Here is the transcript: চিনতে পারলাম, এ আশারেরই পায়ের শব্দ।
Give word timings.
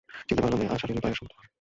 চিনতে 0.27 0.41
পারলাম, 0.43 0.59
এ 0.61 0.67
আশারেরই 0.67 1.01
পায়ের 1.03 1.17
শব্দ। 1.19 1.31